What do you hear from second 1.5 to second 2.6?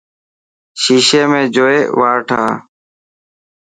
جوئي واڙ ٺاهه.